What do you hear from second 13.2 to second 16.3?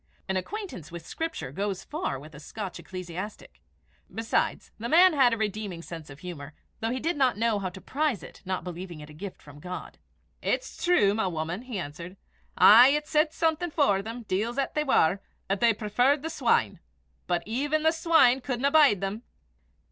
something for them, deils 'at they war, 'at they preferred